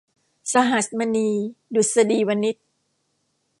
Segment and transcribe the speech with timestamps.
[0.53, 1.29] สหัสมณี
[1.73, 2.57] ดุษฎีวนิช